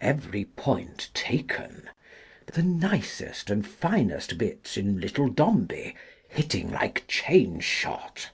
Every 0.00 0.44
point 0.44 1.10
taken. 1.14 1.90
The 2.46 2.62
nicest 2.62 3.50
and 3.50 3.66
finest 3.66 4.38
bits 4.38 4.76
in" 4.76 5.00
Little 5.00 5.26
Dombey," 5.28 5.96
hitting 6.28 6.70
like 6.70 7.08
chain 7.08 7.58
shot. 7.58 8.30